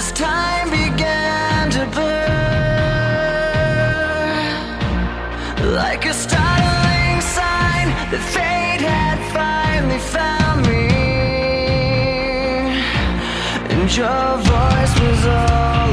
as 0.00 0.12
time 0.12 0.68
began 0.70 1.70
to 1.76 1.82
blur. 1.94 2.30
Like 5.80 6.02
a 6.12 6.14
startling 6.24 7.20
sign 7.38 7.86
that 8.12 8.22
fate 8.34 8.82
had 8.96 9.18
finally 9.36 10.02
found 10.16 10.58
me. 10.70 10.86
And 13.74 13.88
your 14.00 14.28
voice 14.52 14.94
was 15.04 15.22
all 15.38 15.89